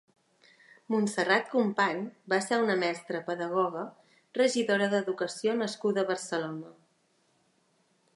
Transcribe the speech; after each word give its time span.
Montserrat 0.93 1.49
Company 1.51 1.99
va 2.33 2.39
ser 2.45 2.59
una 2.63 2.77
mestra, 2.83 3.21
pedagoga, 3.27 3.83
regidora 4.39 4.89
d'educació 4.95 5.55
nascuda 5.61 6.03
a 6.05 6.09
Barcelona. 6.13 6.73